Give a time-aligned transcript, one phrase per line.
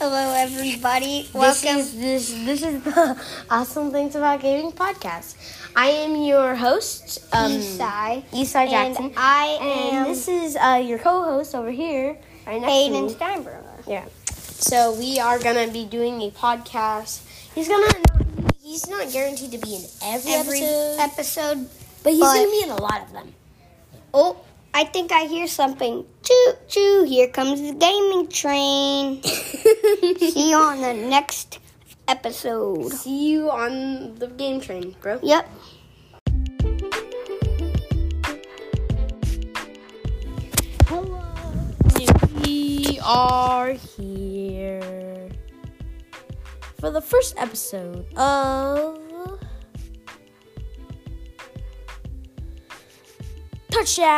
[0.00, 1.22] Hello, everybody.
[1.24, 1.76] This Welcome.
[1.78, 5.36] is this this is the awesome things about gaming podcast.
[5.76, 8.24] I am your host, um, Esai.
[8.32, 12.16] Esai And Jackson, I and am this is uh, your co-host over here,
[12.46, 13.12] right next to Hayden me.
[13.12, 13.62] Steinberger.
[13.86, 14.04] Yeah.
[14.32, 17.20] So we are gonna be doing a podcast.
[17.54, 17.92] He's gonna
[18.62, 21.68] he's not guaranteed to be in every, Every episode, episode.
[22.02, 23.34] but he's gonna be in a lot of them.
[24.14, 24.40] Oh,
[24.72, 26.06] I think I hear something.
[26.22, 27.02] Choo choo.
[27.02, 29.22] Here comes the gaming train.
[29.22, 31.58] See you on the next
[32.06, 32.92] episode.
[32.92, 35.18] See you on the game train, bro.
[35.22, 35.50] Yep.
[40.86, 41.18] Hello.
[42.44, 45.30] We are here
[46.78, 48.99] for the first episode of
[53.80, 54.12] Touchdown,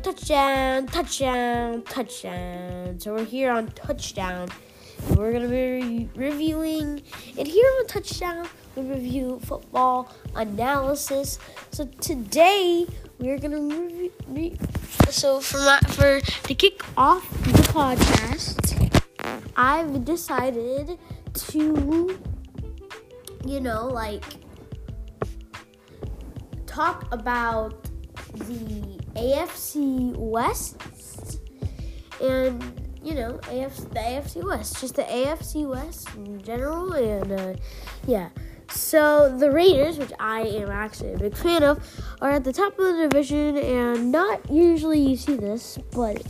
[0.00, 2.98] Touchdown, Touchdown, Touchdown.
[2.98, 4.48] So we're here on Touchdown.
[5.10, 7.00] We're to be re- reviewing,
[7.38, 11.38] and here on Touchdown, we review football analysis.
[11.70, 12.88] So today,
[13.20, 14.10] we're to review.
[14.26, 14.58] Re-
[15.08, 18.90] so for my, for to kick off the podcast,
[19.54, 20.98] I've decided
[21.34, 22.18] to,
[23.46, 24.24] you know, like
[26.80, 27.74] talk about
[28.32, 30.80] the AFC West
[32.22, 32.56] and
[33.02, 37.54] you know AFC, the AFC West, just the AFC West in general, and uh,
[38.06, 38.30] yeah.
[38.70, 41.86] So the Raiders, which I am actually a big fan of,
[42.22, 46.22] are at the top of the division, and not usually you see this, but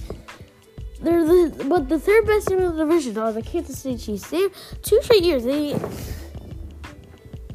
[1.01, 4.29] they're the but the third best team in the division are the Kansas City Chiefs.
[4.31, 5.79] They have two straight years they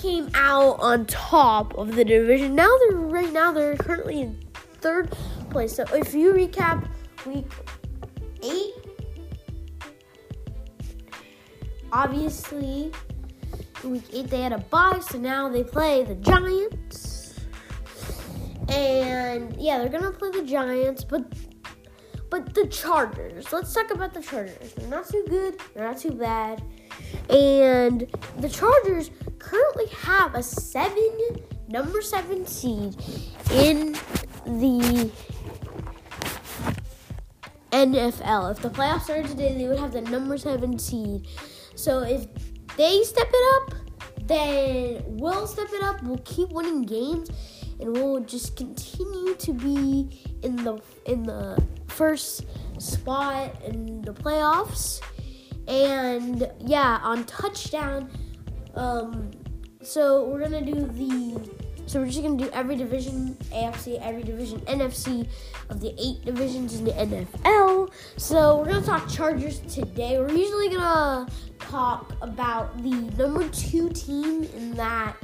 [0.06, 2.53] came out on top of the division.
[2.53, 4.39] Now they're right now they're currently in
[4.80, 5.12] third
[5.50, 5.73] place.
[5.73, 6.88] So if you recap
[7.25, 7.47] week
[8.44, 8.73] eight,
[11.92, 12.92] obviously
[13.84, 17.40] week eight they had a bye, so now they play the Giants.
[18.69, 21.34] And yeah, they're gonna play the Giants, but
[22.30, 23.51] but the Chargers.
[23.51, 24.74] Let's talk about the Chargers.
[24.75, 25.59] They're not too good.
[25.74, 26.62] They're not too bad.
[27.28, 28.06] And
[28.38, 29.09] the Chargers
[29.45, 32.95] currently have a seven, number seven seed
[33.51, 33.94] in
[34.45, 35.11] the
[37.72, 38.51] NFL.
[38.51, 41.28] If the playoffs started today, they would have the number seven seed.
[41.75, 42.25] So if
[42.75, 43.75] they step it up,
[44.28, 46.01] then we'll step it up.
[46.01, 47.29] We'll keep winning games,
[47.79, 52.45] and we'll just continue to be in the in the first
[52.79, 55.01] spot in the playoffs.
[55.67, 58.09] And yeah, on touchdown.
[58.75, 59.31] Um,
[59.81, 61.66] so we're gonna do the.
[61.88, 65.28] So we're just gonna do every division, AFC, every division, NFC
[65.69, 67.91] of the eight divisions in the NFL.
[68.18, 70.19] So we're gonna talk Chargers today.
[70.19, 75.16] We're usually gonna talk about the number two team in that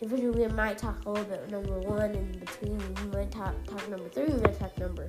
[0.00, 0.32] division.
[0.32, 2.78] We might talk a little bit number one in between.
[2.78, 4.26] We might talk, talk number three.
[4.26, 5.08] We might talk number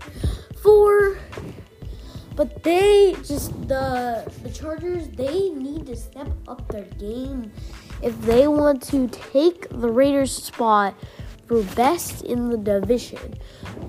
[0.61, 1.17] four.
[2.35, 7.51] But they just the the Chargers they need to step up their game
[8.05, 10.93] if they want to take the Raiders spot
[11.47, 13.33] for best in the division.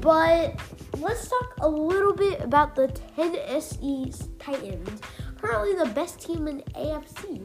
[0.01, 0.59] But
[0.97, 5.03] let's talk a little bit about the Tennessee Titans,
[5.37, 7.43] currently the best team in AFC.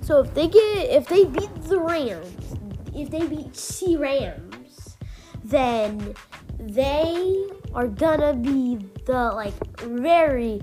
[0.00, 2.54] So if they get if they beat the Rams,
[2.94, 4.96] if they beat C Rams,
[5.42, 6.14] then
[6.60, 10.62] they are gonna be the like very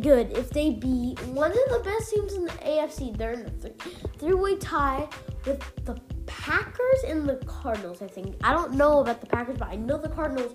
[0.00, 3.16] good if they beat one of the best teams in the AFC.
[3.16, 3.72] They're in a three,
[4.18, 5.08] three-way tie
[5.46, 8.02] with the Packers and the Cardinals.
[8.02, 10.54] I think I don't know about the Packers, but I know the Cardinals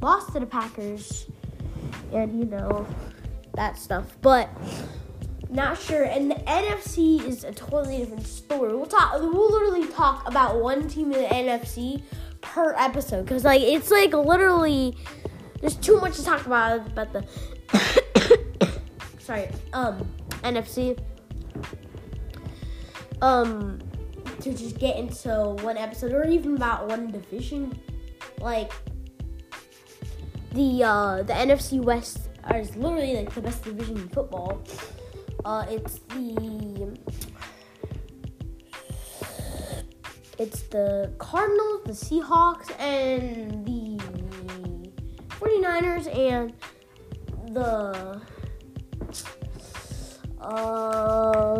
[0.00, 1.26] lost to the Packers,
[2.12, 2.86] and you know
[3.54, 4.16] that stuff.
[4.20, 4.50] But
[5.48, 6.04] not sure.
[6.04, 8.74] And the NFC is a totally different story.
[8.74, 9.20] We'll talk.
[9.20, 12.02] We'll literally talk about one team in the NFC
[12.40, 14.96] per episode because like it's like literally
[15.60, 17.24] there's too much to talk about about the
[19.32, 20.06] sorry um
[20.42, 20.98] NFC
[23.22, 23.78] um
[24.40, 27.72] to just get into one episode or even about one division
[28.40, 28.72] like
[30.52, 34.62] the uh the NFC West is literally like the best division in football.
[35.44, 36.98] Uh it's the
[40.38, 43.96] it's the Cardinals, the Seahawks, and the
[45.38, 46.52] 49ers, and
[47.54, 48.20] the
[50.42, 51.54] uh,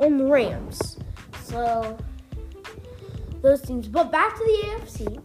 [0.00, 0.98] and the Rams.
[1.42, 1.96] So
[3.44, 3.88] those teams.
[3.88, 5.22] But back to the AFC.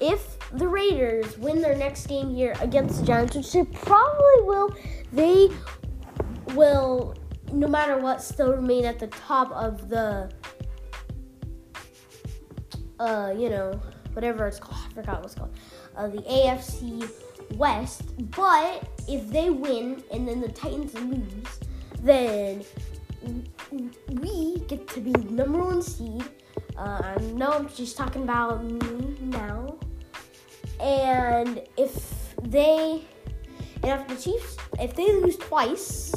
[0.00, 4.76] If the Raiders win their next game here against the Giants, which they probably will,
[5.12, 5.48] they
[6.54, 7.14] will,
[7.52, 10.30] no matter what, still remain at the top of the,
[13.00, 13.80] uh, you know,
[14.12, 14.80] whatever it's called.
[14.90, 15.56] I forgot what's called.
[15.96, 17.10] Uh, the AFC
[17.56, 18.02] West.
[18.32, 21.60] But if they win and then the Titans lose,
[22.02, 22.64] then
[24.08, 26.24] we get to be number one seed.
[26.76, 29.76] Uh, I know I'm just talking about me now.
[30.80, 33.02] And if they,
[33.82, 36.14] and if the Chiefs, if they lose twice,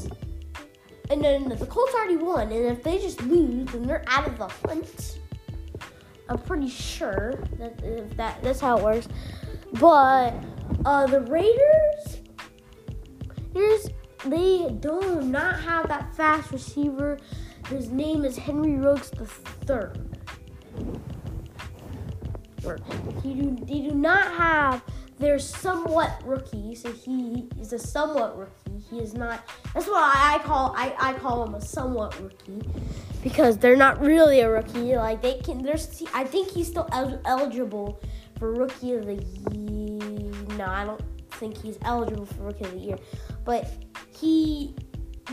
[1.09, 4.37] and then the Colts already won, and if they just lose, then they're out of
[4.37, 5.19] the hunt.
[6.27, 9.07] I'm pretty sure that that that's how it works.
[9.73, 10.33] But
[10.85, 11.88] uh, the Raiders,
[13.59, 13.89] here's
[14.25, 17.17] they do not have that fast receiver.
[17.69, 19.97] His name is Henry Ruggs the third.
[23.23, 24.83] He do, they do not have.
[25.19, 28.83] They're somewhat rookie, so he is a somewhat rookie.
[28.89, 29.45] He is not.
[29.73, 30.73] That's I, I call.
[30.75, 32.61] I, I call him a somewhat rookie
[33.21, 34.95] because they're not really a rookie.
[34.95, 35.61] Like they can.
[35.61, 36.03] There's.
[36.13, 38.01] I think he's still el- eligible
[38.37, 39.15] for rookie of the
[39.51, 40.31] year.
[40.57, 41.01] No, I don't
[41.39, 42.97] think he's eligible for rookie of the year,
[43.45, 43.69] but
[44.15, 44.75] he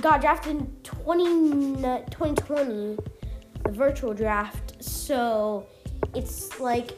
[0.00, 1.76] got drafted in 20,
[2.10, 2.96] 2020,
[3.64, 4.82] the virtual draft.
[4.82, 5.66] So
[6.14, 6.92] it's like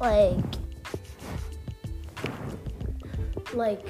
[0.00, 0.36] like
[3.54, 3.86] like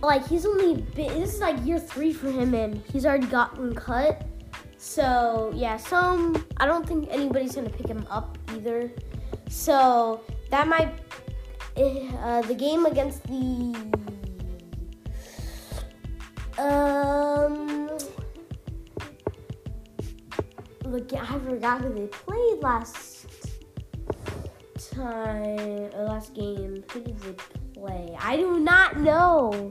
[0.00, 3.74] like he's only been this is like year three for him and he's already gotten
[3.74, 4.26] cut
[4.76, 8.90] so yeah some i don't think anybody's gonna pick him up either
[9.52, 10.20] so
[10.50, 10.92] that might
[11.76, 13.76] uh, the game against the
[16.58, 17.88] um
[20.84, 23.22] look i forgot who they played last
[24.92, 27.34] time, uh, last game, who did they
[27.74, 28.16] play?
[28.20, 29.70] I do not know.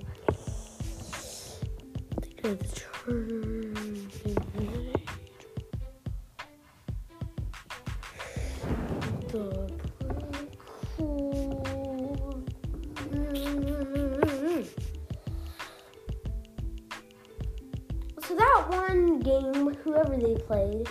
[9.31, 9.60] So
[20.45, 20.87] played,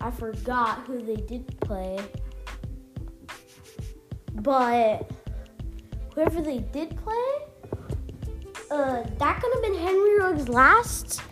[0.00, 1.98] I forgot who they did play.
[4.34, 5.10] But
[6.14, 7.24] whoever they did play,
[8.70, 11.22] uh, that could have been Henry Ruggs' last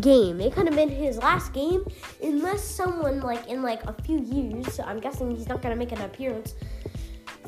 [0.00, 0.40] game.
[0.40, 1.84] It could have been his last game,
[2.22, 4.72] unless someone like in like a few years.
[4.74, 6.54] So I'm guessing he's not gonna make an appearance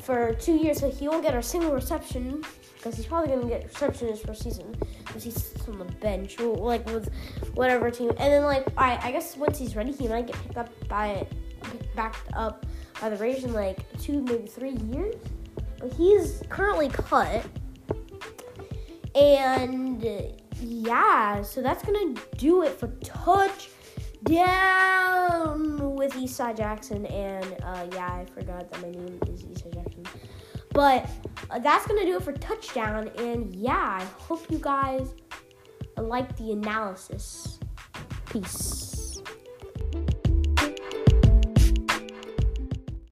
[0.01, 2.43] for two years, so he won't get a single reception
[2.85, 4.75] because he's probably gonna get reception for season
[5.07, 7.09] because he's on the bench, or, like with
[7.55, 8.09] whatever team.
[8.09, 11.25] And then like I, I guess once he's ready, he might get picked up by
[11.63, 12.63] picked back up
[13.01, 15.15] by the Raiders in like two, maybe three years.
[15.79, 17.43] But he's currently cut.
[19.15, 20.05] And
[20.61, 23.55] yeah, so that's gonna do it for touchdown
[25.95, 27.07] with Eastside Jackson.
[27.07, 30.03] And uh, yeah, I forgot that my name is Eastside Jackson.
[30.75, 31.09] But
[31.49, 33.09] uh, that's gonna do it for touchdown.
[33.17, 35.15] And yeah, I hope you guys
[35.97, 37.59] like the analysis.
[38.29, 38.94] Peace.